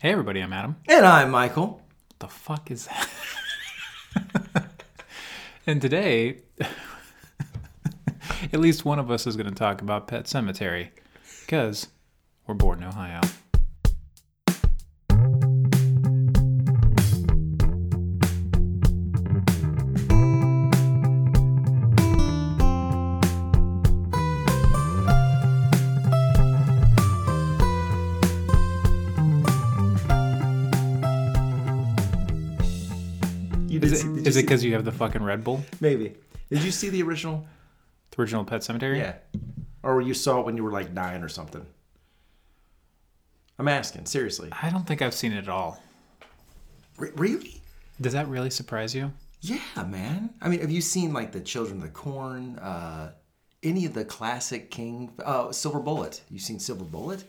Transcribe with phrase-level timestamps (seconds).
[0.00, 0.76] Hey everybody, I'm Adam.
[0.88, 1.72] And I'm Michael.
[2.08, 3.10] What the fuck is that?
[5.66, 6.38] and today,
[8.50, 10.88] at least one of us is going to talk about Pet Sematary
[11.42, 11.88] because
[12.46, 13.20] we're Bored in Ohio.
[34.30, 35.62] Is it, see- did you is it see- because you have the fucking Red Bull?
[35.80, 36.14] maybe?
[36.50, 37.46] Did you see the original?
[38.10, 38.98] The original Pet Sematary?
[38.98, 39.14] Yeah.
[39.82, 41.64] Or you saw it when you were like nine or something?
[43.58, 44.48] I'm asking seriously.
[44.62, 45.82] I don't think I've seen it at all.
[46.96, 47.60] Re- really?
[48.00, 49.12] Does that really surprise you?
[49.42, 50.30] Yeah, man.
[50.40, 52.58] I mean, have you seen like the Children of the Corn?
[52.58, 53.12] Uh,
[53.62, 55.12] any of the classic King?
[55.24, 56.22] Uh, Silver Bullet.
[56.30, 57.24] You seen Silver Bullet?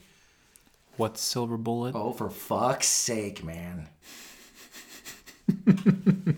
[0.97, 1.95] What's Silver Bullet?
[1.95, 3.87] Oh, for fuck's sake, man!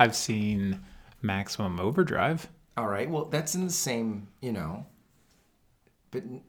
[0.00, 0.80] I've seen
[1.22, 2.48] Maximum Overdrive.
[2.76, 3.08] All right.
[3.08, 4.86] Well, that's in the same, you know.
[6.10, 6.40] But you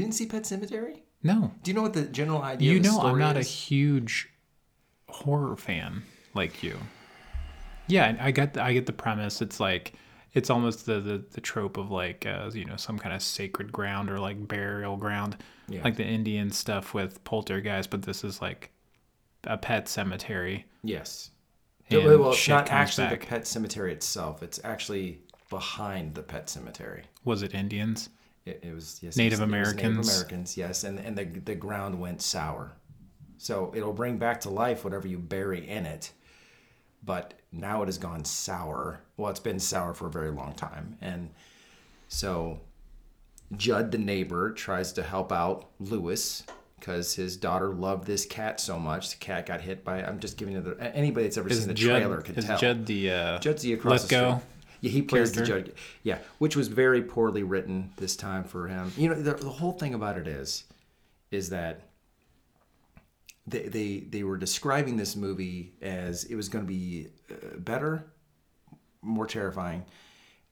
[0.00, 1.00] didn't see Pet Sematary?
[1.22, 2.70] No, Do you know what the general idea?
[2.70, 2.76] Is?
[2.76, 4.28] You know I'm not a huge
[5.08, 6.02] horror fan
[6.34, 6.78] like you.
[7.88, 9.42] Yeah, I get the, I get the premise.
[9.42, 9.94] It's like
[10.34, 13.72] it's almost the the, the trope of like uh, you know some kind of sacred
[13.72, 15.82] ground or like burial ground, Yeah.
[15.82, 17.90] like the Indian stuff with poltergeist.
[17.90, 18.70] But this is like
[19.44, 20.66] a pet cemetery.
[20.84, 21.30] Yes.
[21.90, 23.20] And well, well, shit not comes actually back.
[23.20, 24.42] the pet cemetery itself.
[24.42, 27.04] It's actually behind the pet cemetery.
[27.24, 28.10] Was it Indians?
[28.44, 29.96] It, it was yes, Native it was- Americans.
[29.96, 32.72] Native Americans, yes, and and the the ground went sour,
[33.38, 36.12] so it'll bring back to life whatever you bury in it.
[37.04, 39.00] But now it has gone sour.
[39.16, 41.30] Well, it's been sour for a very long time, and
[42.08, 42.60] so
[43.56, 46.44] Judd, the neighbor, tries to help out Louis
[46.78, 49.10] because his daughter loved this cat so much.
[49.10, 50.02] The cat got hit by.
[50.02, 52.44] I'm just giving you the anybody that's ever Is seen the Judd, trailer can is
[52.44, 52.58] tell.
[52.58, 54.44] Judd the uh, Judd's the across Let the Go street.
[54.80, 55.72] Yeah, he plays the judge.
[56.02, 58.92] Yeah, which was very poorly written this time for him.
[58.96, 60.64] You know, the, the whole thing about it is,
[61.30, 61.82] is that
[63.46, 68.06] they they they were describing this movie as it was going to be uh, better,
[69.02, 69.84] more terrifying,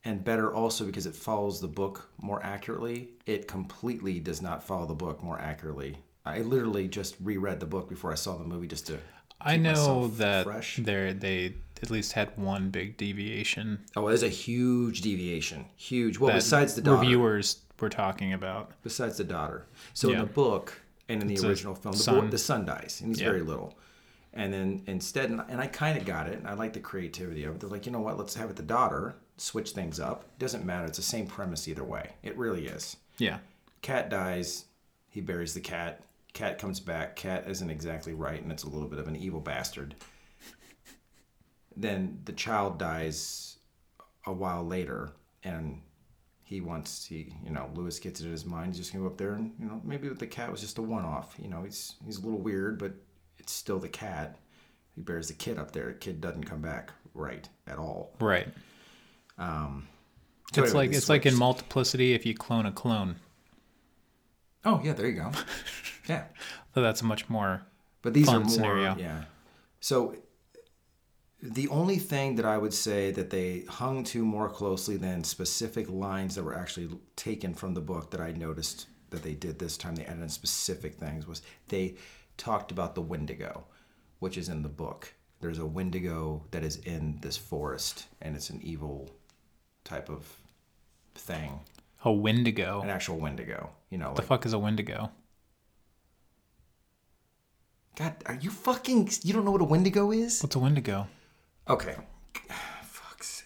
[0.03, 3.09] and better also because it follows the book more accurately.
[3.25, 5.97] It completely does not follow the book more accurately.
[6.27, 8.99] I literally just reread the book before I saw the movie just to.
[9.39, 10.77] I know that fresh.
[10.77, 15.65] they they at least had one big deviation Oh, there's a huge deviation.
[15.75, 16.17] Huge.
[16.19, 17.01] Well, besides the daughter.
[17.01, 18.71] reviewers were talking about.
[18.83, 19.67] besides the daughter.
[19.93, 20.15] So Yeah.
[20.15, 22.19] in the book and in the It's original film, the, son.
[22.21, 23.29] boy, the son dies, and he's Yeah.
[23.29, 23.77] very little.
[24.33, 27.43] And then instead, and and I kind of got it, and I like the creativity
[27.43, 27.59] of it.
[27.61, 28.17] They're like, you know what?
[28.17, 30.25] Let's have it the daughter, switch things up.
[30.39, 30.85] Doesn't matter.
[30.85, 32.13] It's the same premise either way.
[32.23, 32.97] It really is.
[33.19, 33.37] Yeah.
[33.83, 34.65] Cat dies.
[35.09, 36.01] He buries the cat.
[36.33, 37.15] Cat comes back.
[37.15, 39.95] Cat isn't exactly right, and it's a little bit of an evil bastard.
[41.75, 43.57] Then the child dies
[44.25, 45.11] a while later,
[45.43, 45.81] and
[46.47, 48.67] he wants he you know Louis gets it in his mind.
[48.67, 50.81] He's just gonna go up there and you know maybe the cat was just a
[50.81, 51.35] one off.
[51.37, 52.93] You know he's he's a little weird, but
[53.37, 54.39] it's still the cat.
[54.95, 55.87] He bears the kid up there.
[55.87, 58.13] The kid doesn't come back right at all.
[58.19, 58.47] Right.
[59.37, 59.87] Um,
[60.49, 63.17] it's anyway, like it's like in multiplicity if you clone a clone.
[64.67, 65.31] Oh yeah, there you go.
[66.07, 66.23] Yeah.
[66.73, 67.63] So that's a much more
[68.01, 68.95] But these are more, scenario.
[68.97, 69.23] yeah.
[69.81, 70.15] So
[71.43, 75.89] the only thing that I would say that they hung to more closely than specific
[75.89, 79.75] lines that were actually taken from the book that I noticed that they did this
[79.77, 81.95] time, they added in specific things, was they
[82.37, 83.65] talked about the Wendigo,
[84.19, 85.13] which is in the book.
[85.41, 89.09] There's a Wendigo that is in this forest, and it's an evil
[89.83, 90.25] type of
[91.15, 91.59] thing,
[92.07, 92.81] a Wendigo.
[92.81, 93.69] an actual Wendigo.
[93.89, 95.11] You know, the like, fuck is a Wendigo?
[97.97, 99.09] God, are you fucking?
[99.23, 100.41] You don't know what a Wendigo is?
[100.41, 101.07] What's a Wendigo?
[101.69, 101.95] Okay.
[102.83, 103.43] Fucks.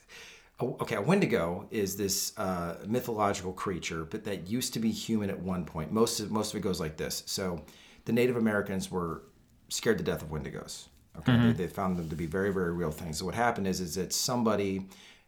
[0.61, 5.39] Okay, a Wendigo is this uh, mythological creature, but that used to be human at
[5.39, 5.91] one point.
[5.91, 7.23] Most of most of it goes like this.
[7.25, 7.63] So,
[8.05, 9.23] the Native Americans were
[9.69, 10.87] scared to death of Wendigos.
[11.17, 13.17] Okay, they, they found them to be very very real things.
[13.17, 14.87] So what happened is is that somebody,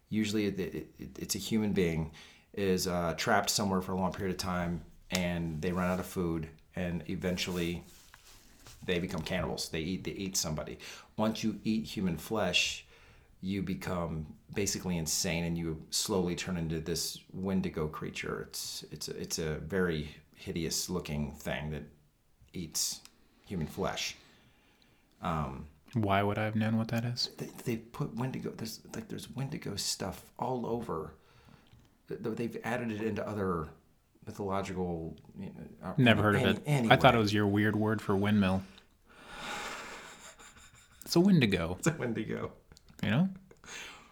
[0.10, 0.88] usually it, it,
[1.18, 2.12] it's a human being,
[2.54, 6.06] is uh, trapped somewhere for a long period of time, and they run out of
[6.06, 7.84] food, and eventually
[8.86, 9.70] they become cannibals.
[9.70, 10.78] They eat they eat somebody.
[11.18, 12.86] Once you eat human flesh,
[13.42, 18.46] you become basically insane and you slowly turn into this wendigo creature.
[18.48, 21.84] It's it's a, it's a very hideous looking thing that
[22.54, 23.02] eats
[23.46, 24.16] human flesh.
[25.94, 27.30] Why would I have known what that is?
[27.38, 28.52] They, they put wendigo.
[28.56, 31.14] There's like there's wendigo stuff all over.
[32.08, 33.68] Th- They've added it into other
[34.26, 35.16] mythological.
[35.40, 35.48] You
[35.82, 36.92] know, Never heard of any- it.
[36.92, 38.64] I thought it was your weird word for windmill.
[41.06, 42.52] It's a Wendigo, It's a Wendigo.
[43.04, 43.30] you know?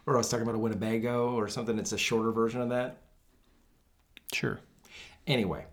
[0.06, 1.78] Or I was talking about a Winnebago or something.
[1.78, 3.02] It's a shorter version of that.
[4.32, 4.58] Sure.
[5.26, 5.64] Anyway,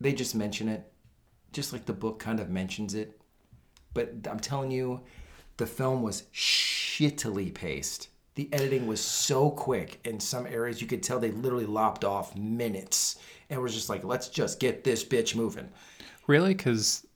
[0.00, 0.90] they just mention it,
[1.52, 3.20] just like the book kind of mentions it.
[3.94, 5.00] But I'm telling you,
[5.56, 8.08] the film was shittily paced.
[8.36, 9.98] The editing was so quick.
[10.04, 13.16] In some areas, you could tell they literally lopped off minutes.
[13.50, 15.68] And was just like, let's just get this bitch moving.
[16.26, 16.54] Really?
[16.54, 17.06] Because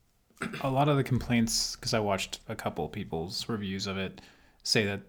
[0.62, 4.20] a lot of the complaints, because I watched a couple people's reviews of it,
[4.62, 5.02] say that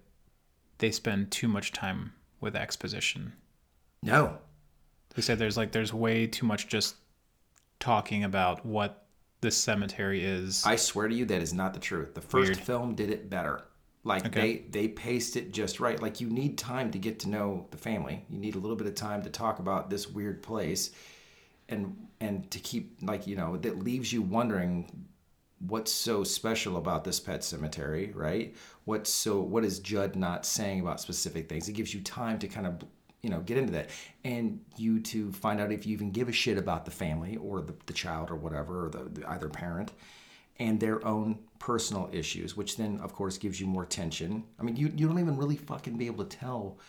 [0.79, 3.33] they spend too much time with exposition.
[4.03, 4.37] No,
[5.15, 6.95] They said there's like there's way too much just
[7.79, 9.05] talking about what
[9.41, 10.65] this cemetery is.
[10.65, 12.15] I swear to you, that is not the truth.
[12.15, 12.57] The first Weird.
[12.59, 13.63] film did it better.
[14.03, 14.63] Like Okay.
[14.71, 16.01] they they paced it just right.
[16.01, 18.25] Like you need time to get to know the family.
[18.29, 20.91] You need a little bit of time to talk about this weird place,
[21.69, 25.05] and and to keep like you know that leaves you wondering
[25.59, 28.55] what's so special about this pet cemetery, right?
[28.85, 31.69] What's so what is Judd not saying about specific things?
[31.69, 32.83] It gives you time to kind of
[33.21, 33.89] you know get into that
[34.23, 37.61] and you to find out if you even give a shit about the family or
[37.61, 39.91] the, the child or whatever or the, the either parent
[40.59, 44.43] and their own personal issues which then of course gives you more tension.
[44.59, 46.79] I mean you, you don't even really fucking be able to tell.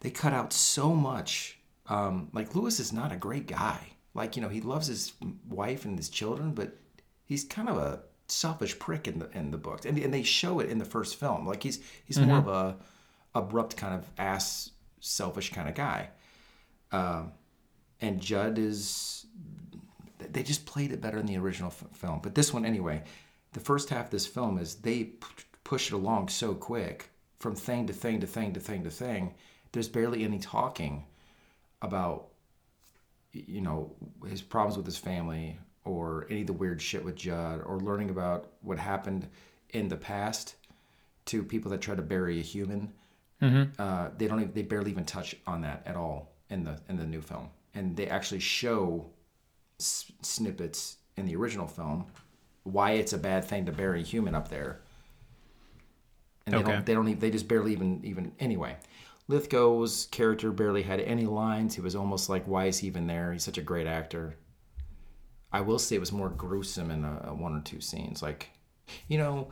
[0.00, 3.78] They cut out so much um, like lewis is not a great guy.
[4.14, 5.12] Like you know he loves his
[5.48, 6.76] wife and his children but
[7.24, 9.86] he's kind of a selfish prick in the in the books.
[9.86, 11.46] And, and they show it in the first film.
[11.46, 12.76] Like he's he's more of a
[13.34, 14.70] abrupt kind of ass
[15.00, 16.10] selfish kind of guy.
[16.92, 17.32] Um,
[18.00, 19.26] and judd is
[20.32, 22.20] they just played it better in the original f- film.
[22.22, 23.02] But this one anyway
[23.52, 25.26] the first half of this film is they p-
[25.64, 29.34] push it along so quick from thing to thing to thing to thing to thing.
[29.72, 31.04] There's barely any talking
[31.82, 32.28] about
[33.32, 33.94] you know
[34.28, 38.10] his problems with his family or any of the weird shit with Judd or learning
[38.10, 39.28] about what happened
[39.70, 40.56] in the past
[41.26, 42.92] to people that try to bury a human.
[43.78, 46.96] Uh, they don't even, they barely even touch on that at all in the in
[46.96, 49.06] the new film, and they actually show
[49.80, 52.06] s- snippets in the original film
[52.64, 54.80] why it's a bad thing to bury a human up there.
[56.46, 56.72] And they Okay.
[56.72, 58.76] don't they don't even, they just barely even even anyway.
[59.28, 61.74] Lithgow's character barely had any lines.
[61.76, 63.32] He was almost like, why is he even there?
[63.32, 64.36] He's such a great actor.
[65.52, 68.22] I will say it was more gruesome in a, a one or two scenes.
[68.22, 68.50] Like,
[69.08, 69.50] you know,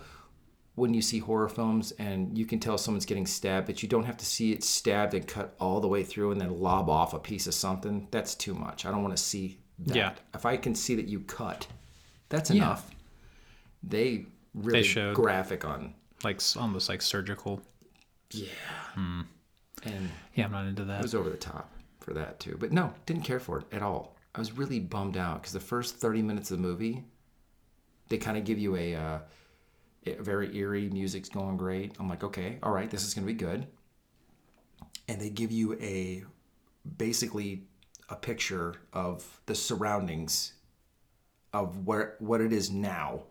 [0.75, 4.04] when you see horror films and you can tell someone's getting stabbed, but you don't
[4.04, 7.14] have to see it stabbed and cut all the way through and then lob off
[7.14, 8.08] a piece of something.
[8.10, 8.84] That's too much.
[8.86, 9.96] I don't want to see that.
[9.96, 10.12] Yeah.
[10.34, 11.66] If I can see that you cut,
[12.28, 12.90] that's enough.
[13.82, 15.94] They really showed- graphic on.
[16.25, 17.62] like almost like surgical.
[18.30, 18.48] Yeah.
[18.96, 20.98] And Yeah, I'm not into that.
[21.00, 22.56] it was over the top for that too.
[22.58, 24.16] But no, didn't care for it at all.
[24.34, 27.04] I was really bummed out because the first 30 minutes of the movie,
[28.08, 29.19] they kind of give you a, uh,
[30.06, 31.94] a very eerie music's going great.
[32.00, 33.66] I'm like, okay, all right, this is going to be good.
[35.08, 36.25] And they give you a
[36.96, 37.62] basically
[38.08, 40.52] a picture of the surroundings
[41.52, 43.22] of where what it is now.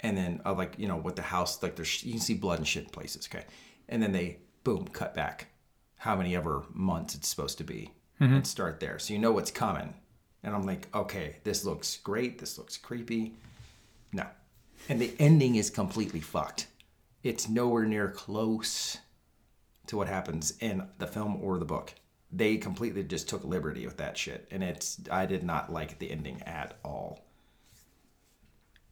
[0.00, 2.58] And then uh, like you know what the house like there's you can see blood
[2.58, 3.44] and shit in places okay?
[3.88, 5.48] And then they boom cut back
[5.96, 7.90] how many ever months it's supposed to be
[8.20, 8.98] and start there.
[8.98, 9.94] So you know what's coming.
[10.44, 12.38] And i'm like okay this looks great.
[12.38, 13.34] This looks creepy.
[14.12, 14.26] No.
[14.88, 16.68] And the ending is completely fucked.
[17.22, 18.98] It's nowhere near close
[19.88, 21.94] to what happens in the film or the book
[22.30, 24.46] they completely just took liberty with that shit.
[24.50, 27.24] And it's i did not like the ending at all.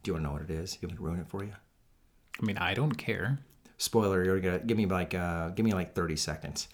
[0.03, 0.77] Do you want to know what it is?
[0.81, 1.53] You want me to ruin it for you?
[2.41, 3.39] I mean, I don't care.
[3.77, 6.67] spoiler you're gonna give me like uh give me like 30 seconds.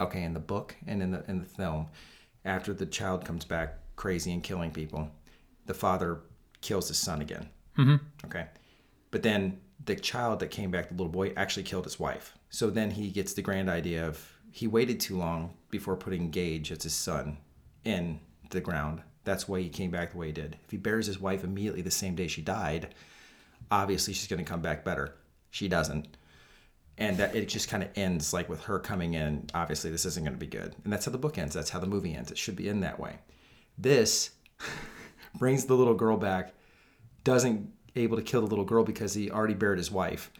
[0.00, 1.86] Okay in the book and in the in the film
[2.44, 5.10] after the child comes back crazy and killing people
[5.66, 6.20] the father
[6.60, 7.48] kills his son again.
[7.78, 7.96] Mm-hmm.
[8.26, 8.46] okay.
[9.10, 12.36] But then the child that came back the little boy actually killed his wife.
[12.50, 16.72] So then he gets the grand idea of he waited too long before putting gage
[16.72, 17.38] as his son
[17.84, 19.02] in the ground.
[19.24, 20.56] That's why he came back the way he did.
[20.64, 22.94] If he buries his wife immediately the same day she died
[23.70, 25.14] obviously she's going to come back better.
[25.50, 26.16] She doesn't.
[26.98, 30.24] And that it just kind of ends like with her coming in obviously this isn't
[30.24, 30.74] going to be good.
[30.84, 31.54] And that's how the book ends.
[31.54, 32.30] That's how the movie ends.
[32.30, 33.18] It should be in that way.
[33.78, 34.30] This
[35.38, 36.52] brings the little girl back
[37.24, 40.30] doesn't able to kill the little girl because he already buried his wife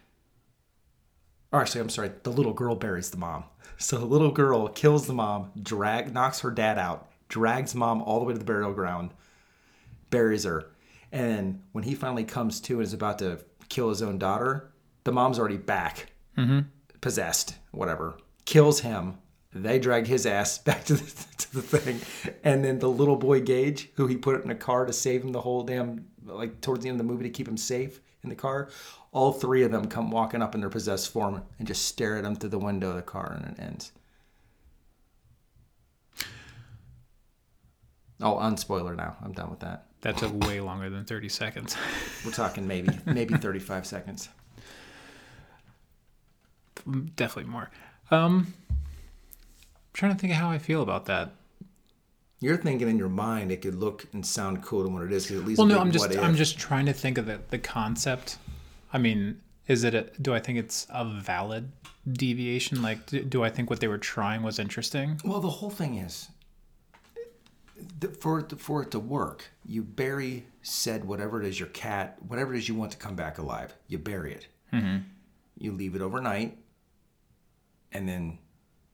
[1.51, 3.43] or actually i'm sorry the little girl buries the mom
[3.77, 8.19] so the little girl kills the mom drag knocks her dad out drags mom all
[8.19, 9.11] the way to the burial ground
[10.11, 10.67] buries her.
[11.11, 13.39] And when he finally comes to and is about to
[13.69, 14.71] kill his own daughter,
[15.03, 16.59] the mom's already back, mm-hmm.
[16.99, 18.17] possessed, whatever.
[18.45, 19.17] Kills him,
[19.53, 21.99] They drag his ass back to the, to the thing,
[22.43, 25.31] and then the little boy Gage, who he put in a car to save him
[25.31, 28.29] the whole damn like towards the end of the movie to keep him safe in
[28.29, 28.69] the car.
[29.11, 32.23] All three of them come walking up in their possessed form and just stare at
[32.23, 33.91] him through the window of the car, and it ends.
[38.21, 39.17] Oh, unspoiler now.
[39.23, 39.85] I'm done with that.
[40.01, 41.75] That took way longer than 30 seconds.
[42.25, 44.29] We're talking maybe maybe 35 seconds.
[47.15, 47.69] Definitely more.
[48.09, 48.77] Um, I'm
[49.93, 51.33] trying to think of how I feel about that.
[52.39, 55.29] You're thinking in your mind it could look and sound cool than what it is.
[55.29, 56.15] At least Well, no, I'm just.
[56.17, 58.37] I'm just trying to think of the the concept.
[58.93, 61.71] I mean, is it a, do I think it's a valid
[62.11, 62.81] deviation?
[62.81, 65.19] Like, do, do I think what they were trying was interesting?
[65.23, 66.29] Well, the whole thing is
[68.19, 72.17] for it to, for it to work, you bury said whatever it is your cat,
[72.27, 73.73] whatever it is you want to come back alive.
[73.87, 74.47] You bury it.
[74.73, 74.97] Mm-hmm.
[75.57, 76.57] You leave it overnight,
[77.91, 78.39] and then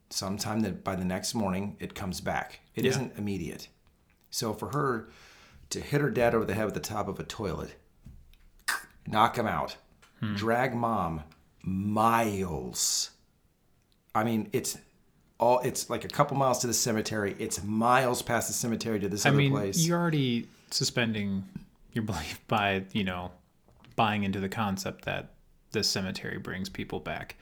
[0.10, 2.60] sometime that by the next morning it comes back.
[2.76, 2.98] It Yeah.
[2.98, 3.68] not immediate.
[4.30, 5.10] So for her
[5.70, 7.76] to hit her dad over the head with the top of a toilet,
[9.06, 9.78] knock him out,
[10.20, 10.36] Hmm.
[10.36, 11.24] drag mom
[11.64, 13.12] miles.
[14.16, 14.78] I mean, it's
[15.40, 17.36] all it's like a couple miles to the cemetery.
[17.40, 19.86] It's miles past the cemetery to this I other mean, place.
[19.86, 21.44] you're already suspending
[21.94, 23.32] your belief by you know
[23.96, 25.30] buying into the concept that
[25.72, 27.36] the cemetery brings people back.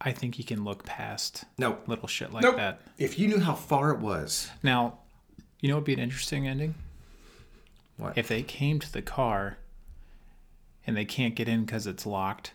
[0.00, 2.56] I think you can look past no, little shit like nope.
[2.56, 2.82] that.
[2.98, 4.98] If you knew how far it was, Now,
[5.60, 6.74] you know what would be an interesting ending?
[7.96, 8.18] What?
[8.18, 9.56] If they came to the car
[10.86, 12.52] and they can't get in because it's locked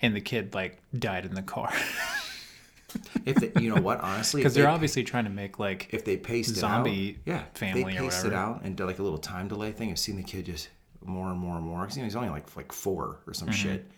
[0.00, 1.72] and the kid like died in the car.
[3.24, 6.04] if they, you know what, honestly, Because they, they're obviously trying to make like if
[6.04, 8.98] they paced zombie it out, yeah, family they or paced it out and did like
[8.98, 9.90] a little time delay thing.
[9.90, 10.68] I've seen the kid just
[11.04, 11.80] more and more and more.
[11.82, 13.32] Because you know, he's only like like four or Mm-hmm.
[13.32, 13.90] some shit,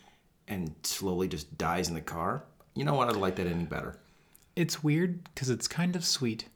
[0.49, 2.45] and slowly just dies in the car.
[2.75, 3.09] You know what?
[3.09, 3.99] I'd like that any better.
[4.57, 6.47] it's weird because it's kind of sweet.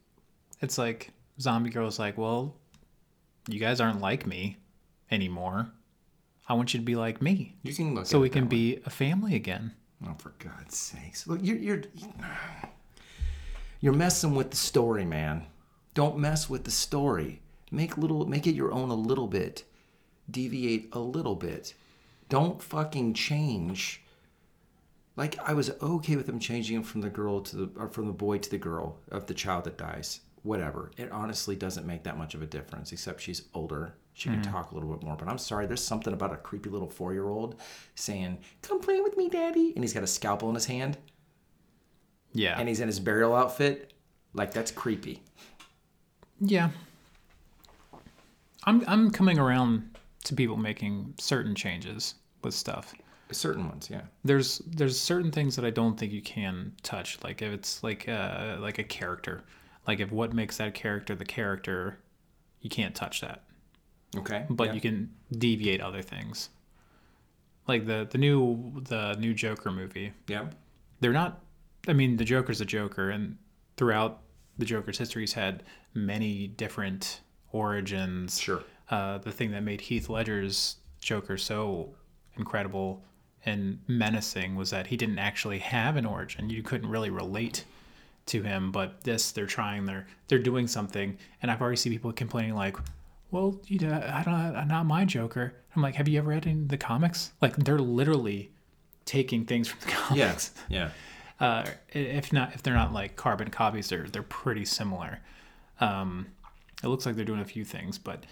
[0.61, 2.55] It's like zombie girl's like, well,
[3.47, 4.57] you guys aren't like me
[5.11, 5.71] anymore.
[6.49, 8.75] I want you to be like me, You can look so we can that way.
[8.75, 9.73] be a family again.
[10.05, 11.27] Oh, for God's sakes!
[11.27, 11.83] Look, you're you're
[13.81, 15.45] you're messing with the story, man.
[15.93, 17.41] Don't mess with the story.
[17.71, 19.63] Make little, make it your own a little bit.
[20.29, 21.73] Deviate a little bit.
[22.29, 24.01] Don't fucking change.
[25.15, 28.13] Like I was okay with them changing from the girl to the, or from the
[28.13, 30.21] boy to the girl of the child that dies.
[30.43, 30.91] Whatever.
[30.97, 33.95] It honestly doesn't make that much of a difference, except she's older.
[34.13, 35.15] She can talk a little bit more.
[35.15, 37.55] But I'm sorry, there's something about a creepy little four year old
[37.95, 39.71] saying, Come play with me, daddy.
[39.75, 40.97] And he's got a scalpel in his hand
[42.33, 43.93] Yeah, and he's in his burial outfit.
[44.33, 45.23] Like, that's creepy.
[46.41, 46.69] yeah.
[48.65, 52.93] I'm I'm coming around to people making certain changes with stuff.
[53.31, 54.01] Certain ones, yeah.
[54.23, 57.19] there's there's certain things that I don't think you can touch.
[57.23, 59.43] Like if it's like uh like a character,
[59.87, 61.99] like if what makes that character the character,
[62.61, 63.43] you can't touch that.
[64.17, 64.45] Okay.
[64.49, 64.73] But yeah.
[64.73, 66.49] you can deviate other things.
[67.67, 70.13] Like the the new the new Joker movie.
[70.27, 70.45] Yeah.
[70.99, 71.41] They're not.
[71.87, 73.37] I mean, the Joker's a Joker, and
[73.77, 74.19] throughout
[74.57, 75.63] the Joker's history, he's had
[75.93, 78.39] many different origins.
[78.39, 78.63] Sure.
[78.89, 81.93] Uh, the thing that made Heath Ledger's Joker so
[82.37, 83.03] incredible
[83.45, 86.49] and menacing was that he didn't actually have an origin.
[86.49, 87.63] You couldn't really relate
[88.27, 88.71] to him.
[88.71, 89.85] But this, they're trying.
[89.85, 92.77] They're they're doing something, and I've already seen people complaining like,
[93.31, 96.67] "Well, you know, I don't, not my Joker." I'm like, "Have you ever read in
[96.67, 97.31] the comics?
[97.41, 98.51] Like, they're literally
[99.05, 100.89] taking things from the comics." Yeah.
[101.39, 101.45] Yeah.
[101.47, 105.19] uh, if not if they're not like carbon copies they're they're pretty similar
[105.79, 106.27] um,
[106.83, 108.25] it looks like they're doing a few things but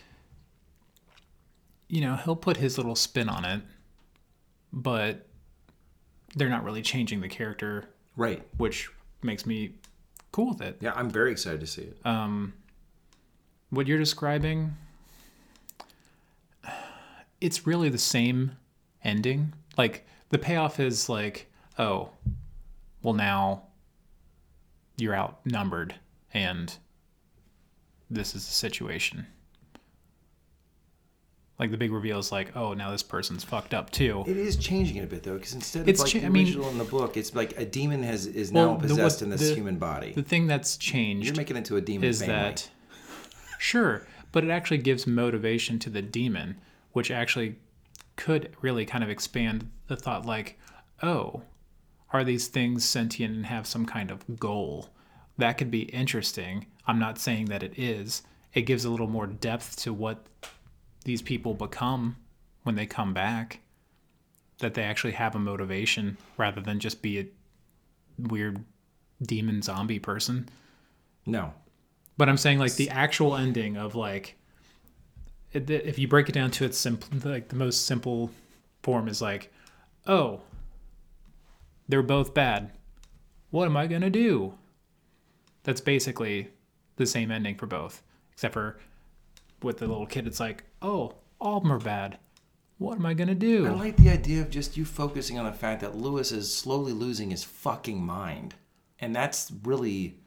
[1.88, 3.62] you know he'll put his little spin on it
[4.74, 5.26] but
[6.36, 7.86] they're not really changing the character
[8.18, 8.46] Right.
[8.58, 8.90] which
[9.24, 9.76] makes me
[10.34, 11.98] cool with it Yeah, I'm very excited to see it.
[12.06, 12.54] um,
[13.70, 14.76] what you're describing
[17.42, 18.52] it's really the same
[19.04, 22.10] ending like the payoff is like oh
[23.02, 23.62] well now
[24.98, 25.96] you're outnumbered
[26.34, 26.78] and
[28.10, 29.28] this is the situation
[31.60, 34.58] like the big reveal is like oh now this person's fucked up too It is
[34.58, 36.70] changing it a bit though, because instead of It's like cha- the I mean- original
[36.70, 39.42] in the book, it's like a demon has is Well, now possessed what- in this
[39.50, 40.12] the- human body.
[40.14, 42.34] the thing that's changed You're making it into a demon is family.
[42.36, 42.70] that
[43.60, 46.58] sure but it actually gives motivation to the demon
[46.98, 47.56] which actually
[48.16, 50.60] could really kind of expand the thought like
[51.04, 51.42] oh
[52.12, 54.90] are these things sentient and have some kind of goal
[55.38, 58.24] that could be interesting i'm not saying that it is
[58.54, 60.26] it gives a little more depth to what
[61.06, 62.16] these people become
[62.64, 63.60] when they come back
[64.60, 67.28] that they actually have a motivation rather than just be a
[68.18, 68.64] weird
[69.22, 70.50] demon zombie person.
[71.26, 71.54] No.
[72.18, 74.36] But I'm saying like the actual ending of like,
[75.54, 78.32] it- if you break it down to its simple, like the most simple
[78.84, 79.52] form is like,
[80.06, 80.42] oh,
[81.88, 82.72] they're both bad.
[83.50, 84.54] What am I gonna do?
[85.64, 86.50] That's basically
[86.98, 88.80] the same ending for both, except for
[89.62, 92.20] with the little kid, it's like, oh, all of them are bad.
[92.78, 93.66] What am I gonna do?
[93.66, 96.94] I like the idea of just you focusing on the fact that Louis is slowly
[96.94, 98.54] losing his fucking mind.
[99.00, 100.20] And that's really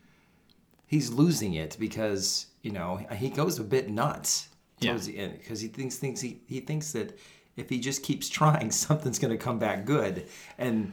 [0.86, 4.48] he's losing it because, you know, he goes a bit nuts
[4.86, 4.96] Yeah.
[4.96, 7.18] the end because he thinks thinks he, he thinks that
[7.56, 10.26] if he just keeps trying, something's gonna come back good.
[10.58, 10.92] And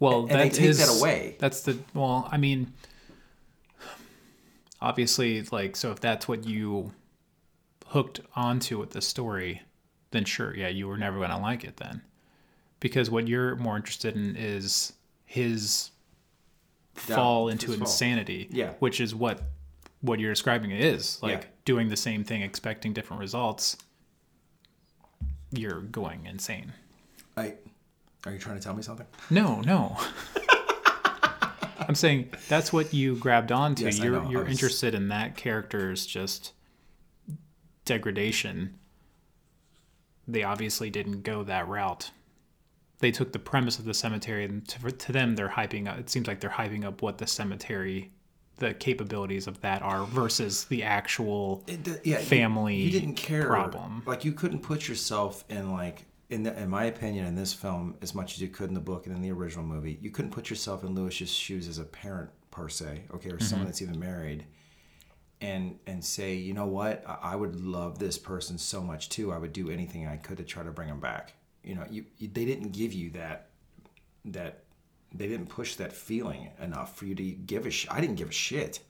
[0.00, 1.36] Well, and they that take that is- away.
[1.38, 2.28] That's the well.
[2.32, 2.72] I mean,
[4.80, 5.90] obviously, like so.
[5.92, 6.92] If that's what you
[7.88, 9.62] hooked onto with the story,
[10.10, 12.02] then sure, yeah, you were never gonna like it then,
[12.80, 14.92] because what you're more interested in is
[15.24, 15.90] his
[16.94, 17.86] fall into his fall.
[17.86, 18.48] insanity.
[18.50, 18.72] Yeah.
[18.80, 19.40] which is what
[20.00, 21.48] what you're describing is like Yeah.
[21.64, 23.76] doing the same thing, expecting different results.
[25.50, 26.72] You're going insane.
[27.36, 27.54] I
[28.26, 29.06] are you trying to tell me something?
[29.30, 29.96] No, no.
[31.80, 33.84] I'm saying that's what you grabbed onto.
[33.84, 36.52] Yes, you're you're was- interested in that character's just
[37.84, 38.78] degradation.
[40.26, 42.10] They obviously didn't go that route.
[42.98, 45.98] They took the premise of the cemetery, and to, to them, they're hyping up.
[45.98, 48.10] It seems like they're hyping up what the cemetery,
[48.58, 51.64] the capabilities of that are, versus the actual.
[51.66, 53.46] It, yeah, family You, didn't care.
[53.46, 54.02] problem.
[54.06, 57.96] Like you couldn't put yourself in like in the, in my opinion in this film
[58.02, 59.98] as much as you could in the book and in the original movie.
[60.00, 63.60] You couldn't put yourself in Louis's shoes as a parent per se, okay, or someone
[63.60, 63.66] mm-hmm.
[63.66, 64.44] that's even married,
[65.40, 69.32] and and say, you know what, I, I would love this person so much too.
[69.32, 71.34] I would do anything I could to try to bring him back.
[71.62, 73.50] You know, you, you they didn't give you that
[74.26, 74.64] that
[75.14, 78.28] they didn't push that feeling enough for you to give a sh- I didn't give
[78.28, 78.80] a shit.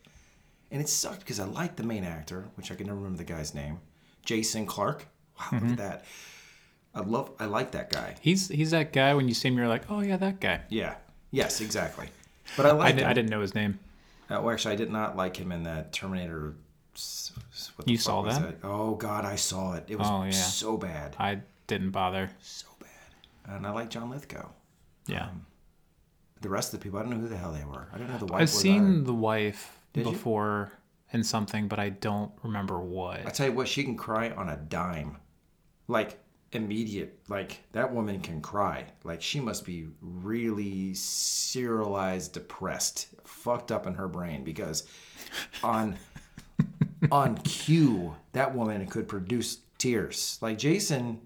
[0.71, 3.25] And it sucked because I liked the main actor, which I can never remember the
[3.25, 3.79] guy's name,
[4.25, 5.07] Jason Clarke.
[5.41, 6.05] Wow, look at that.
[6.95, 8.17] I love, I like that guy.
[8.21, 10.63] He's he's that guy when you see him, you're like, oh yeah, that guy.
[10.69, 10.97] Yeah,
[11.31, 12.09] yes, exactly.
[12.57, 13.09] But I I, like di- him.
[13.09, 13.79] I didn't know his name.
[14.29, 16.55] Uh, well, actually, I did not like him in that Terminator.
[16.95, 18.57] s- s- What You saw was that?
[18.65, 19.85] Oh God, I saw it.
[19.89, 20.31] It was Oh, yeah.
[20.33, 22.31] so bad, I didn't bother.
[22.43, 23.55] so bad.
[23.57, 24.49] And I like John Lithgow.
[25.07, 25.27] Yeah.
[25.29, 25.47] Um,
[26.41, 27.89] The rest of the people, I don't know who the hell they were.
[27.93, 28.43] I don't know the wife.
[28.43, 30.13] I've seen the wife Did you?
[30.13, 30.73] before
[31.13, 33.27] in something, but I don't remember what.
[33.27, 35.17] I tell you what, she can cry on a dime,
[35.87, 36.19] like
[36.53, 37.19] immediate.
[37.29, 38.87] Like that woman can cry.
[39.05, 44.87] Like she must be really serialized, depressed, fucked up in her brain because
[45.63, 45.97] on
[47.11, 50.39] on cue that woman could produce tears.
[50.41, 51.21] Like Jason,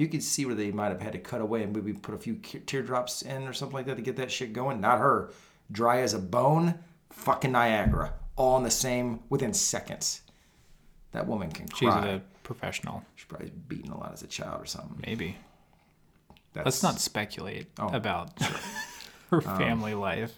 [0.00, 2.18] you could see where they might have had to cut away and maybe put a
[2.18, 4.80] few teardrops in or something like that to get that shit going.
[4.80, 5.30] Not her,
[5.70, 6.78] dry as a bone,
[7.10, 10.22] fucking Niagara, all in the same within seconds.
[11.12, 12.06] That woman can She's cry.
[12.08, 15.02] a professional, She's probably beaten a lot as a child or something.
[15.06, 15.36] maybe.
[16.54, 18.40] That's, Let's not speculate Oh, about
[19.30, 20.32] her um, family life.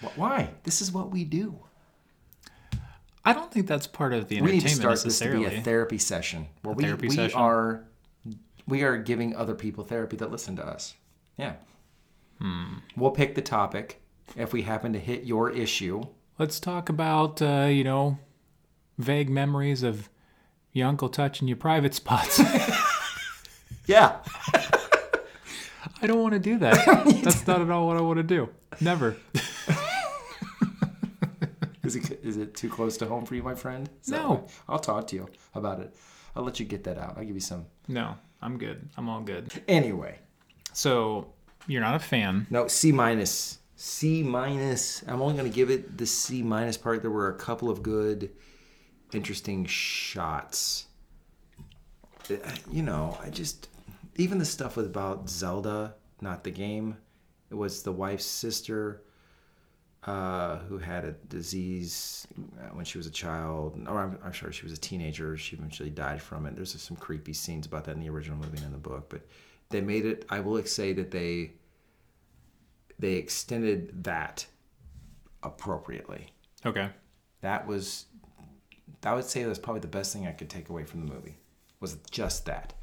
[0.00, 0.50] Wh- Why?
[0.62, 1.58] This is what we do.
[3.24, 4.64] I don't think that's part of the entertainment.
[4.64, 7.38] We need to start this to be a therapy session where we, therapy we session?
[7.38, 7.84] are
[8.68, 10.94] we are giving other people therapy that listen to us.
[11.36, 11.54] Yeah.
[12.40, 12.74] Hmm.
[12.96, 14.00] We'll pick the topic
[14.36, 16.02] if we happen to hit your issue.
[16.38, 18.18] Let's talk about uh, you know
[18.98, 20.08] vague memories of
[20.72, 22.40] your uncle touching your private spots.
[23.88, 24.18] Yeah.
[26.02, 26.84] I don't want to do that.
[27.24, 28.50] That's not at all what I want to do.
[28.80, 29.16] Never.
[31.82, 33.88] Is it, is it too close to home for you, my friend?
[34.02, 34.46] Is No.
[34.68, 35.94] I'll talk to you about it.
[36.36, 37.14] I'll let you get that out.
[37.16, 37.64] I'll give you some.
[37.88, 38.88] No, I'm good.
[38.96, 39.50] I'm all good.
[39.66, 40.18] Anyway,
[40.72, 41.32] So
[41.66, 42.46] you're not a fan.
[42.50, 43.58] no, C minus.
[43.76, 45.02] C minus.
[45.06, 47.02] I'm only going to give it the C minus part.
[47.02, 48.30] There were a couple of good,
[49.12, 50.86] interesting shots.
[52.30, 52.34] Uh,
[52.70, 53.68] You know, I just.
[54.16, 56.96] Even the stuff with about Zelda, not the game.
[57.50, 59.02] It was the wife's sister
[60.04, 63.80] uh, who had a disease uh, when she was a child.
[63.88, 65.36] Or I'm, I'm sorry, she was a teenager.
[65.36, 66.56] She eventually died from it.
[66.56, 69.08] There's some creepy scenes about that in the original movie and in the book.
[69.08, 69.22] But
[69.70, 70.24] they made it.
[70.28, 71.52] I will say that they
[72.98, 74.46] they extended that
[75.42, 76.32] appropriately.
[76.66, 76.90] Okay.
[77.42, 78.06] That was,
[79.04, 81.36] I would say that's probably the best thing I could take away from the movie
[81.80, 82.74] was just that.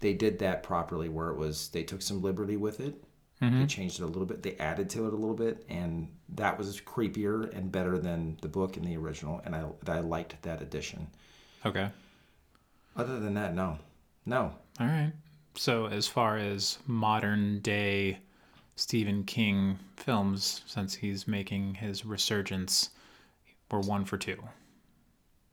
[0.00, 3.03] They did that properly where it was, they took some liberty with it.
[3.40, 3.66] They mm-hmm.
[3.66, 4.42] changed it a little bit.
[4.42, 5.64] They added to it a little bit.
[5.68, 9.42] And that was creepier and better than the book and the original.
[9.44, 11.08] And I, I liked that addition.
[11.66, 11.90] Okay.
[12.96, 13.78] Other than that, no.
[14.24, 14.54] No.
[14.80, 15.12] All right.
[15.56, 18.18] So as far as modern day
[18.76, 22.90] Stephen King films since he's making his resurgence.
[23.70, 24.42] We're one for two.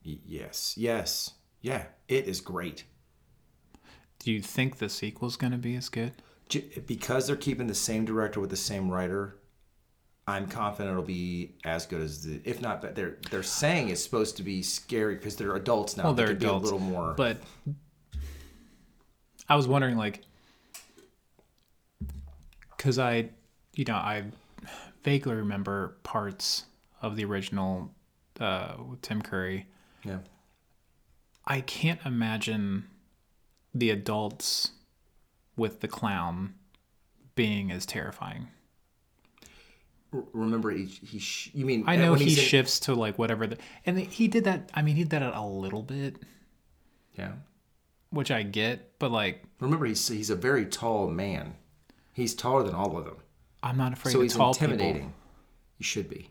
[0.06, 1.86] Y- yes, yes, yeah.
[2.08, 2.84] It is great.
[4.20, 6.14] Do you think the sequel's going to be as good?
[6.88, 9.38] Because they're keeping the same director with the same writer.
[10.28, 12.82] I'm confident it'll be as good as the, if not.
[12.82, 16.04] But they're they're saying it's supposed to be scary because they're adults now.
[16.06, 17.14] Well, They they're be adults, a little more.
[17.18, 17.38] But
[19.50, 20.22] I was wondering, like,
[22.78, 23.30] because I,
[23.76, 24.24] you know, I
[25.04, 26.66] vaguely remember parts
[27.02, 27.92] of the original
[28.40, 29.68] uh, with Tim Curry.
[30.04, 30.20] yeah,
[31.46, 32.86] I can't imagine
[33.74, 34.72] the adults
[35.62, 36.56] with the clown
[37.36, 38.48] being as terrifying.
[40.34, 43.18] Remember he, he sh- you mean I uh, know when he in- shifts to like
[43.18, 44.70] whatever, the, and he did that.
[44.74, 46.18] I mean, he did that a little bit,
[47.18, 47.32] yeah.
[48.10, 51.54] which I get, but like, Remember he's he's a very tall man.
[52.12, 53.16] He's taller than all of them.
[53.64, 54.96] I'm not afraid So of he's tall intimidating.
[54.96, 55.14] people.
[55.78, 56.30] You should be.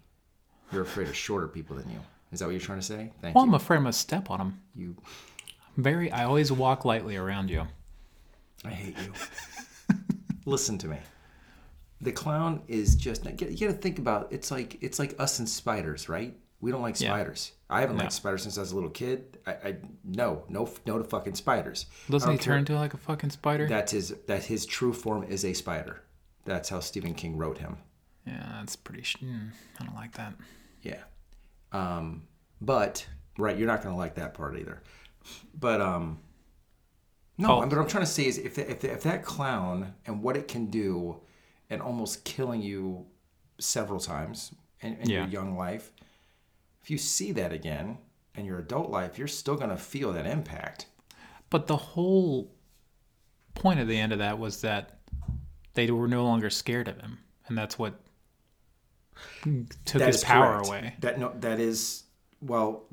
[0.73, 2.01] You're afraid of shorter people than you.
[2.33, 3.11] Is that what you're trying to say?
[3.23, 4.61] Thank Well, I'm afraid I'm gonna step on him.
[4.75, 4.95] You.
[5.77, 6.13] I'm Very.
[6.13, 7.67] I always walk lightly around you.
[8.65, 9.13] I hate you.
[10.47, 10.99] Listen to me.
[12.01, 13.25] The clown is just.
[13.25, 14.29] You got to think about.
[14.33, 16.35] It's like it's like us and spiders, right?
[16.61, 17.09] We don't like Yeah.
[17.11, 17.53] spiders.
[17.71, 18.03] I haven't No.
[18.03, 19.39] liked spiders since I was a little kid.
[19.47, 21.87] I, I no no no to fucking spiders.
[22.09, 23.67] Doesn't he care- turn into like a fucking spider?
[23.69, 26.03] That's his that his true form is a spider.
[26.45, 27.77] That's how Stephen King wrote him.
[28.27, 29.03] yeah, that's pretty.
[29.03, 30.35] Sh- mm, I don't like that.
[30.83, 31.03] Yeah.
[31.73, 32.23] Um,
[32.61, 33.07] but
[33.39, 34.83] right, you're not gonna like that part either.
[35.59, 36.19] But um,
[37.41, 37.53] no.
[37.53, 37.57] Oh.
[37.59, 40.67] What I'm trying to say is if if if that clown and what it can
[40.67, 41.21] do,
[41.69, 43.07] and almost killing you
[43.59, 45.21] several times in, in Yeah.
[45.23, 45.93] your young life,
[46.83, 47.99] if you see that again
[48.35, 50.87] in your adult life, you're still gonna feel that impact.
[51.51, 52.51] But the whole
[53.55, 54.99] point of the end of that was that
[55.75, 58.01] they were no longer scared of him, and that's what
[59.85, 60.67] took That his power correct.
[60.69, 60.95] away.
[61.01, 62.05] That no, that is
[62.41, 62.85] well,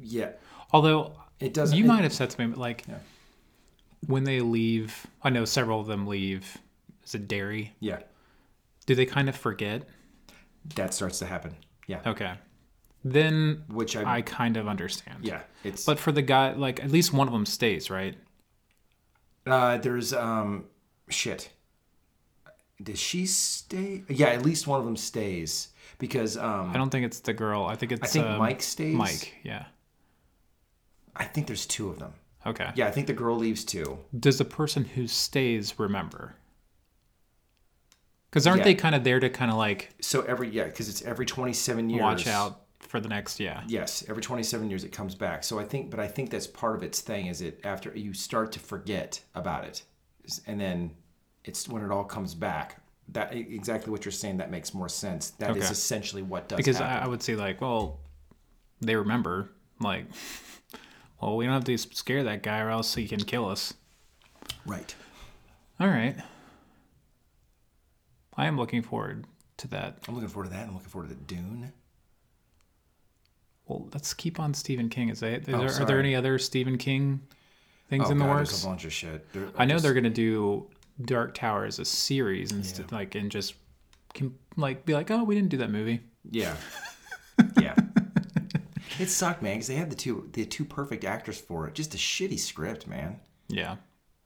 [0.00, 0.32] yeah.
[0.72, 1.76] Although It doesn't.
[1.78, 2.98] you it- might have said to me like Yeah.
[4.06, 5.06] When they leave.
[5.22, 6.58] I know several of them leave.
[7.04, 7.72] Is it Derry?
[7.80, 8.00] Yeah,
[8.86, 9.82] Do they kind of forget?
[10.76, 11.54] that starts to happen.
[11.86, 12.32] Yeah, Okay,
[13.04, 15.18] then which I, I kind of understand.
[15.22, 18.16] yeah, it's But for the guy, like at least one of them stays, right?
[19.46, 20.64] Uh, there's um,
[21.10, 21.50] shit.
[22.82, 24.02] Does she stay?
[24.08, 27.64] Yeah, at least one of them stays because um, I don't think it's the girl.
[27.64, 28.02] I think it's.
[28.02, 28.94] I think um, Mike stays.
[28.94, 29.66] Mike, yeah.
[31.14, 32.14] I think there's two of them.
[32.46, 32.70] Okay.
[32.74, 33.98] Yeah, I think the girl leaves too.
[34.18, 36.36] Does the person who stays remember?
[38.30, 38.64] Because aren't Yeah.
[38.64, 41.88] they kind of there to kind of like So every yeah, because it's every 27
[41.88, 42.02] years.
[42.02, 43.38] watch out for the next?
[43.40, 43.62] Yeah.
[43.66, 45.44] Yes, every 27 years it comes back.
[45.44, 48.12] So I think, but I think that's part of its thing is it after you
[48.12, 49.82] start to forget about it,
[50.46, 50.90] and then
[51.44, 52.80] it's when it all comes back.
[53.08, 54.38] That exactly what you're saying.
[54.38, 55.30] That makes more sense.
[55.32, 55.72] That is Okay.
[55.72, 57.04] essentially what does Because happen.
[57.04, 58.00] I would say like, well,
[58.80, 59.50] they remember.
[59.78, 60.06] Like,
[61.24, 63.74] well, we don't have to scare that guy, or else he can kill us.
[64.66, 64.94] right.
[65.80, 66.16] All right.
[68.36, 69.26] I am looking forward
[69.58, 69.98] to that.
[70.06, 70.68] I'm looking forward to that.
[70.68, 71.72] I'm looking forward to the Dune.
[73.66, 75.08] Well, let's keep on Stephen King.
[75.08, 77.20] Is, they, is Oh, there, are there any other Stephen King
[77.88, 78.50] things Oh, in the God, works?
[78.50, 79.32] There's a bunch of shit.
[79.32, 80.68] There- I know just- they're gonna do
[81.02, 83.54] Dark Tower as a series instead, like, and just
[84.12, 86.00] can like be like, oh, we didn't do that movie.
[86.30, 86.44] Yeah.
[86.48, 86.56] Yeah.
[88.98, 91.74] it sucked, man, because they had the two the two perfect actors for it.
[91.74, 93.20] Just a shitty script, man.
[93.48, 93.76] Yeah,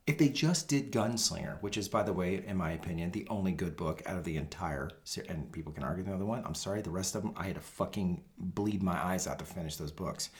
[0.06, 3.52] If they just did Gunslinger, which is, by the way, in my opinion, the only
[3.52, 6.44] good book out of the entire series, and people can argue the other one.
[6.46, 9.44] I'm sorry, the rest of them, I had to fucking bleed my eyes out to
[9.44, 10.30] finish those books.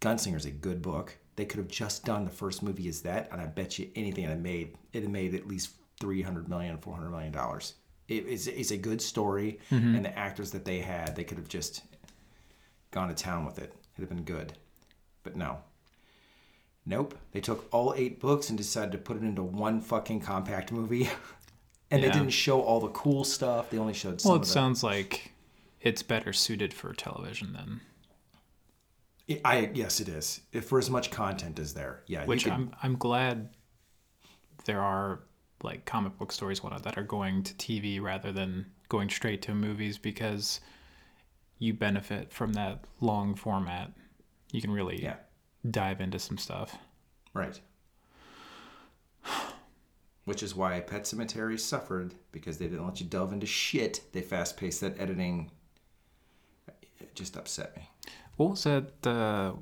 [0.00, 1.16] Gunslinger is a good book.
[1.36, 4.24] They could have just done the first movie as that, and I bet you anything
[4.24, 7.74] it made it made at least 300 million, 400 million dollars.
[8.06, 9.94] It is it's a good story, mm-hmm.
[9.96, 11.82] and the actors that they had, they could have just
[12.94, 13.74] gone to town with it.
[13.94, 14.54] It'd have been good,
[15.24, 15.58] but no.
[16.86, 17.16] Nope.
[17.32, 21.08] They took all eight books and decided to put it into one fucking compact movie.
[21.90, 22.08] and Yeah.
[22.08, 23.70] they didn't show all the cool stuff.
[23.70, 25.32] They only showed some well, it sounds like
[25.80, 27.80] it's better suited for television then,
[29.44, 30.40] I yes, it is.
[30.52, 32.24] If for as much content as there, yeah.
[32.26, 33.48] which could- I'm I'm glad
[34.66, 35.20] there are
[35.62, 39.54] like comic book stories whatnot that are going to TV rather than going straight to
[39.54, 40.60] movies because
[41.64, 43.90] you benefit from that long format.
[44.52, 45.16] You can really yeah,
[45.68, 46.76] dive into some stuff.
[47.32, 47.60] right.
[50.26, 54.00] Which is why Pet Sematary suffered because they didn't let you delve into shit.
[54.12, 55.50] They fast paced that editing.
[56.98, 57.90] It just upset me.
[58.36, 59.06] What was that?
[59.06, 59.52] Uh,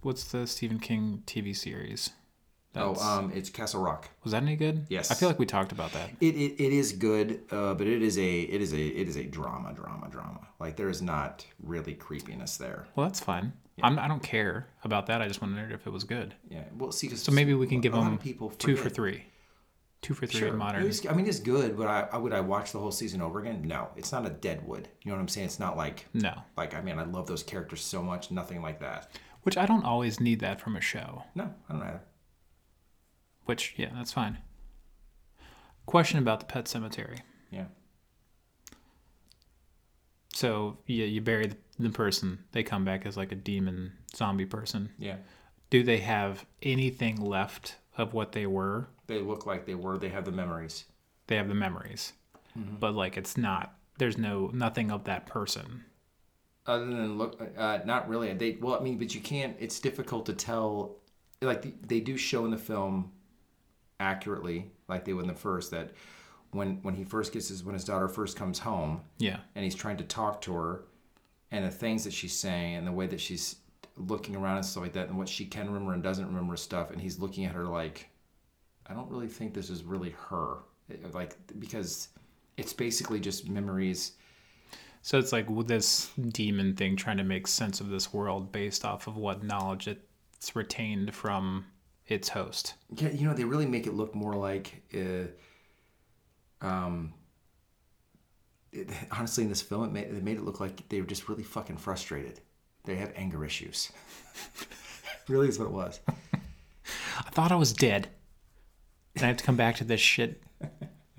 [0.00, 2.10] what's the Stephen King TV series?
[2.76, 4.08] Oh, um, it's Castle Rock.
[4.24, 4.86] Was that any good?
[4.88, 5.10] Yes.
[5.10, 6.10] I feel like we talked about that.
[6.20, 9.16] It, it, it is good, uh, but it is a it is a it is
[9.16, 10.46] a drama, drama, drama.
[10.60, 12.86] Like there is not really creepiness there.
[12.94, 13.52] Well, that's fine.
[13.82, 15.22] I'm, I don't care about that.
[15.22, 16.34] I just wondered if it was good.
[16.50, 19.24] Yeah, well, see, So maybe we can give them people two for three.
[20.00, 20.48] Two for three Sure.
[20.50, 20.84] in modern.
[20.84, 23.40] Was- I mean, it's good, but I, I would I watch the whole season over
[23.40, 23.62] again?
[23.66, 24.88] No, it's not a Deadwood.
[25.02, 25.46] You know what I'm saying?
[25.46, 26.34] It's not like No.
[26.56, 28.30] like I mean, I love those characters so much.
[28.30, 29.10] Nothing like that.
[29.42, 31.24] Which I don't always need that from a show.
[31.34, 32.00] No, I don't either.
[33.48, 34.36] Which, yeah, that's fine.
[35.86, 37.22] Question about the pet cemetery.
[37.50, 37.64] Yeah.
[40.34, 44.44] So, yeah, you bury the, the person, they come back as like a demon zombie
[44.44, 44.90] person.
[44.98, 45.16] Yeah.
[45.70, 48.90] Do they have anything left of what they were?
[49.06, 49.96] They look like they were.
[49.96, 50.84] They have the memories.
[51.26, 52.12] They have the memories.
[52.54, 52.76] Mm-hmm.
[52.78, 55.86] But like it's not there's no nothing of that person.
[56.66, 58.30] Other than look, uh, not really.
[58.34, 59.56] They well, I mean, but you can't.
[59.58, 60.96] It's difficult to tell.
[61.40, 63.12] Like they do show in the film
[64.00, 65.90] accurately, like they would in the first, that
[66.50, 69.40] when when he first gets his when his daughter first comes home, Yeah.
[69.54, 70.84] and he's trying to talk to her,
[71.50, 73.56] and the things that she's saying, and the way that she's
[73.96, 76.90] looking around and stuff like that, and what she can remember and doesn't remember stuff,
[76.90, 78.08] and he's looking at her like,
[78.86, 80.58] I don't really think this is really her,
[80.90, 82.08] eh, like because
[82.56, 84.12] it's basically just memories.
[85.02, 89.06] So it's like this demon thing trying to make sense of this world based off
[89.06, 91.66] of what knowledge it's retained from
[92.08, 92.74] its host.
[92.96, 97.12] Yeah, you know, they really make it look more like, uh, um,
[98.72, 101.28] it, honestly, in this film, it made, it made it look like they were just
[101.28, 102.40] really fucking frustrated.
[102.84, 103.92] They have anger issues.
[105.28, 106.00] really is what it was.
[106.34, 108.08] I thought I was dead.
[109.14, 110.42] And I have to come back to this shit.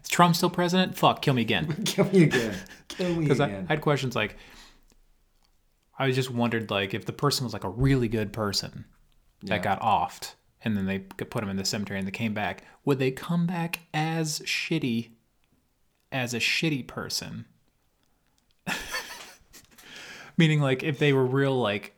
[0.04, 0.98] Is Trump still president?
[0.98, 1.84] Fuck, kill me again.
[1.86, 2.56] Kill me again.
[2.88, 3.66] Kill me Because I, again.
[3.70, 4.36] I had questions like,
[5.98, 8.86] I just wondered like if the person was like a really good person
[9.44, 9.62] that Yeah.
[9.62, 12.64] got offed, and then they could put them in the cemetery and they came back,
[12.86, 15.10] would they come back as shitty
[16.12, 17.46] as a shitty person?
[20.38, 21.94] Meaning like if they were real like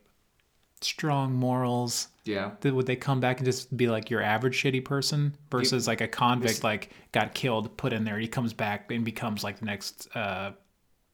[0.82, 2.52] strong morals, yeah.
[2.62, 6.02] th- would they come back and just be like your average shitty person versus like
[6.02, 9.66] a convict like got killed put in there he comes back and becomes like the
[9.66, 10.52] next uh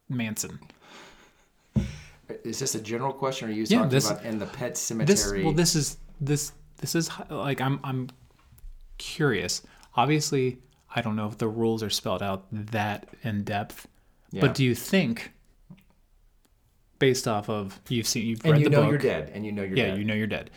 [0.09, 0.57] manson
[2.45, 4.71] Is this a general question, or are you Yeah, talking this- about in the pet
[4.75, 5.43] this cemetery?
[5.43, 8.09] well this is this this is like i'm i'm
[8.97, 9.61] curious
[9.95, 10.57] obviously
[10.95, 13.87] i don't know if the rules are spelled out that in depth
[14.31, 14.41] Yeah.
[14.41, 15.31] but do you think
[16.99, 19.45] based off of you've seen you've and read you the know book you're dead, and
[19.45, 19.97] you know you're yeah dead.
[19.99, 20.49] you know you're dead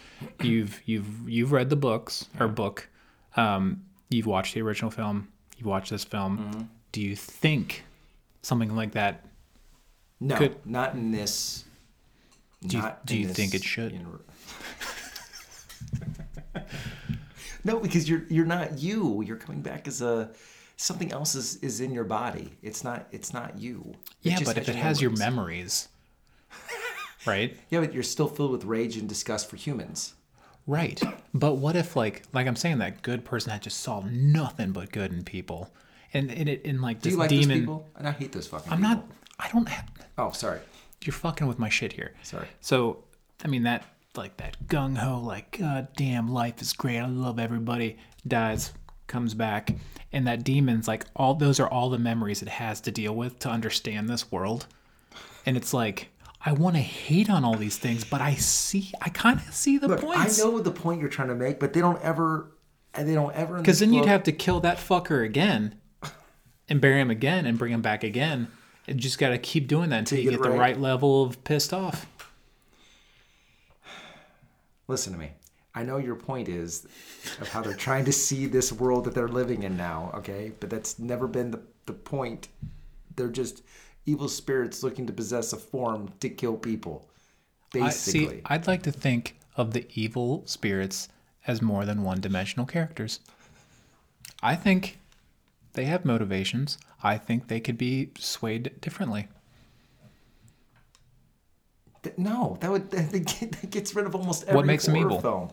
[0.42, 2.88] you've you've you've read the books or book
[3.36, 5.28] um you've watched the original film
[5.58, 6.62] you've watched this film Mm-hmm.
[6.92, 7.84] do you think
[8.42, 9.26] something like that
[10.22, 11.64] no, could- not in this.
[12.66, 13.92] Do you- do you this think it should?
[17.64, 19.22] no, because you're you're not you.
[19.22, 20.30] You're coming back as a
[20.76, 22.52] something else is, is in your body.
[22.62, 23.94] It's not it's not you.
[24.22, 25.88] It yeah but if it has your memories.
[25.88, 25.88] memories
[27.26, 30.14] right yeah, but you're still filled with rage and disgust for humans.
[30.66, 31.00] right
[31.34, 34.90] but what if like like i'm saying that good person that just saw nothing but
[34.90, 35.70] good in people
[36.14, 37.88] and and it in like Do this you like demon those people?
[37.96, 38.72] And I hate those fucking.
[38.72, 38.94] i'm people.
[38.96, 39.04] not
[39.38, 39.86] i don't have
[40.18, 40.60] Oh, sorry.
[41.04, 42.46] you're fucking with my shit here Sorry.
[42.60, 43.04] So,
[43.44, 43.84] I mean that
[44.16, 46.98] like that gung ho, like God damn, life is great.
[46.98, 47.98] I love everybody.
[48.26, 48.72] Dies,
[49.06, 49.74] comes back,
[50.12, 53.38] and that demon's like all those are all the memories it has to deal with
[53.40, 54.66] to understand this world.
[55.46, 56.08] And it's like
[56.42, 59.76] I want to hate on all these things, but I see, I kind of see
[59.76, 60.40] the Look, points.
[60.40, 62.50] I know the point you're trying to make, but they don't ever.
[62.94, 63.58] They don't ever.
[63.58, 65.78] Because then you'd have to kill that fucker again,
[66.68, 68.48] and bury him again, and bring him back again.
[68.88, 70.58] And just got to keep doing that until you get get it the right.
[70.58, 72.06] right level of pissed off.
[74.90, 75.30] Listen to me.
[75.72, 76.84] I know your point is
[77.40, 80.50] of how they're trying to see this world that they're living in now, okay?
[80.58, 82.48] But that's never been the, the point.
[83.14, 83.62] They're just
[84.04, 87.08] evil spirits looking to possess a form to kill people.
[87.72, 88.26] Basically.
[88.26, 88.40] I see.
[88.46, 91.08] I'd like to think of the evil spirits
[91.46, 93.20] as more than one-dimensional characters.
[94.42, 94.98] I think
[95.74, 96.78] they have motivations.
[97.00, 99.28] I think they could be swayed differently.
[102.02, 105.20] Th- no, that would that, that gets rid of almost every What makes them evil?
[105.20, 105.50] film.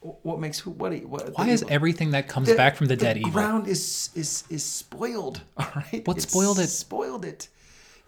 [0.00, 0.70] What makes who?
[0.70, 0.94] What?
[1.04, 3.30] what Why is everything that comes back from the, dead evil?
[3.30, 5.42] The ground is is is spoiled.
[5.56, 6.06] All right.
[6.06, 6.68] What It's spoiled it?
[6.68, 7.48] Spoiled it.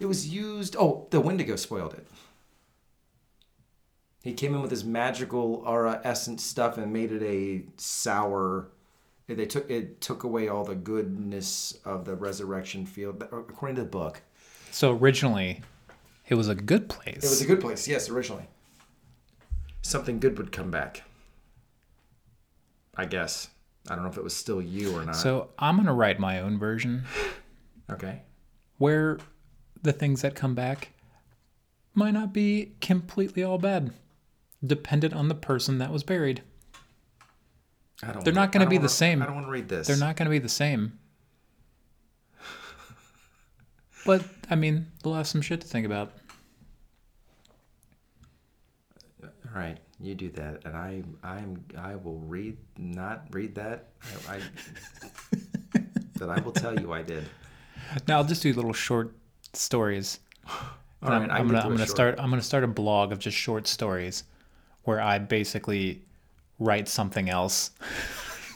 [0.01, 0.75] It was used.
[0.79, 2.07] Oh, the Wendigo spoiled it.
[4.23, 8.69] He came in with his magical aura essence stuff and made it a sour.
[9.27, 13.89] They took it took away all the goodness of the resurrection field, according to the
[13.89, 14.23] book.
[14.71, 15.61] So originally,
[16.33, 17.19] it was a good place.
[17.19, 18.49] It was a good place, yes, originally.
[19.83, 21.03] Something good would come back.
[22.97, 23.49] I guess.
[23.87, 25.15] I don't know if it was still you or not.
[25.15, 27.05] So I'm gonna write my own version
[27.91, 28.23] okay.
[28.79, 29.19] where
[29.83, 30.93] the things that come back
[31.93, 33.93] might not be completely all bad,
[34.65, 36.41] dependent on the person that was buried.
[38.03, 39.21] I don't They're wanna- not gonna be the wanna- same.
[39.23, 39.87] I don't want to read this.
[39.87, 40.99] They're not gonna be the same.
[44.07, 46.13] But I mean, they'll have some shit to think about.
[49.55, 53.89] All right, you do that, and I, I'm, I will read, not read that.
[54.27, 54.41] I, I
[56.17, 57.25] that I will tell you I did.
[58.09, 59.15] Now I'll just do little short
[59.53, 60.21] stories.
[60.49, 63.19] All right, I'm, I'm gonna I'm gonna short- start I'm gonna start a blog of
[63.19, 64.25] just short stories,
[64.85, 66.03] where I basically
[66.59, 67.73] write something else,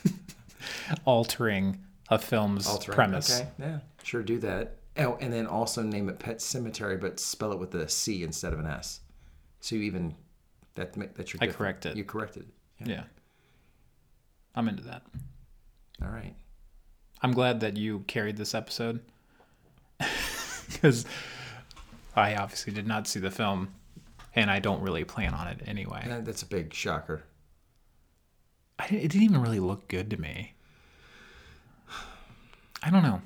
[1.04, 1.78] altering
[2.08, 2.94] a film's altering.
[2.94, 3.40] premise.
[3.40, 4.76] Okay, yeah, sure, do that.
[4.96, 8.54] Oh, and then also name it Pet Cemetery, but spell it with a C instead
[8.54, 9.00] of an S.
[9.60, 10.14] So you even
[10.76, 11.42] that ma- that's your.
[11.42, 11.96] I corrected.
[11.96, 12.46] You corrected.
[12.80, 12.88] Yeah.
[12.88, 13.02] Yeah,
[14.54, 15.02] I'm into that.
[16.02, 16.34] All right.
[17.22, 19.00] I'm glad that you carried this episode
[20.68, 21.06] because
[22.14, 23.74] I obviously did not see the film,
[24.34, 26.04] and I don't really plan on it anyway.
[26.06, 27.24] Yeah, that's a big shocker.
[28.78, 30.52] I, it didn't even really look good to me.
[32.82, 33.22] I don't know.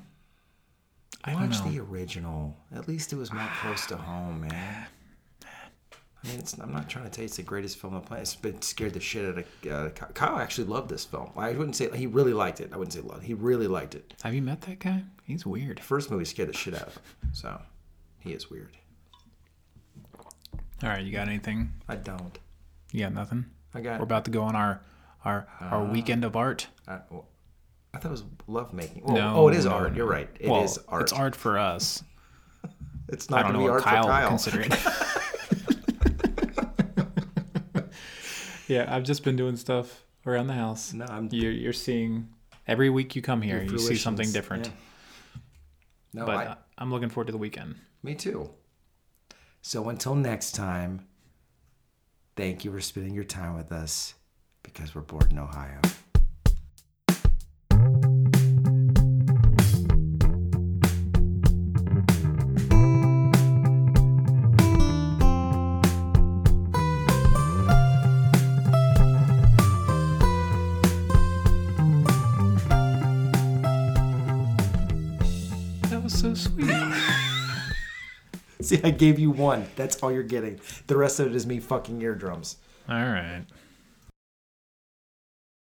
[1.23, 1.69] I don't know.
[1.69, 2.57] the original.
[2.73, 4.87] At least it was more close to home, man.
[6.23, 8.07] I mean, it's, I'm not trying to tell you it's the greatest film on the
[8.07, 8.21] planet.
[8.23, 10.37] It's been scared the shit out of uh, Ky- Kyle.
[10.37, 11.31] Actually loved this film.
[11.35, 12.69] I wouldn't say he really liked it.
[12.71, 13.23] I wouldn't say loved.
[13.23, 14.13] He really liked it.
[14.21, 15.03] Have you met that guy?
[15.25, 15.79] He's weird.
[15.79, 17.01] The first movie scared the shit out of him.
[17.33, 17.59] So
[18.19, 18.77] he is weird.
[20.83, 21.73] All right, you got anything?
[21.87, 22.37] I don't.
[22.91, 23.45] You got nothing?
[23.73, 23.99] I got.
[23.99, 24.81] We're about to go on our
[25.25, 26.67] our our weekend of art.
[26.87, 27.25] I, well,
[27.93, 29.03] I thought it was love making.
[29.05, 29.91] Oh, No, oh, it is no, art.
[29.91, 29.97] no.
[29.97, 30.29] You're right.
[30.39, 31.01] It is well, art.
[31.03, 32.03] It's art for us.
[33.09, 34.29] It's not going to be what art Kyle, for Kyle.
[34.29, 34.71] consider it.
[38.71, 40.93] Yeah, I've just been doing stuff around the house.
[40.93, 41.27] No, I'm.
[41.31, 42.29] You're, you're seeing
[42.67, 44.67] every week you come here, you see something different.
[44.67, 45.41] yeah.
[46.13, 47.75] No, But I, I'm looking forward to the weekend.
[48.01, 48.49] Me too.
[49.61, 51.05] So until next time,
[52.35, 54.13] thank you for spending your time with us
[54.63, 55.79] because we're bored in Ohio.
[78.77, 79.67] See, I gave you one.
[79.75, 80.61] That's all you're getting.
[80.87, 82.55] The rest of it is me fucking eardrums.
[82.87, 83.43] All right.